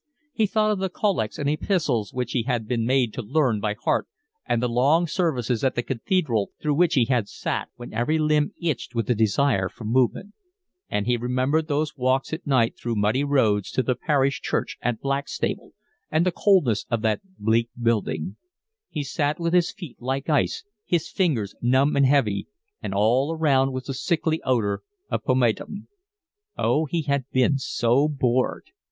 [0.33, 3.75] He thought of the collects and epistles which he had been made to learn by
[3.75, 4.07] heart,
[4.47, 8.51] and the long services at the Cathedral through which he had sat when every limb
[8.59, 10.33] itched with the desire for movement;
[10.89, 14.99] and he remembered those walks at night through muddy roads to the parish church at
[15.01, 15.73] Blackstable,
[16.09, 18.37] and the coldness of that bleak building;
[18.89, 22.47] he sat with his feet like ice, his fingers numb and heavy,
[22.81, 24.81] and all around was the sickly odour
[25.11, 25.87] of pomatum.
[26.57, 28.71] Oh, he had been so bored!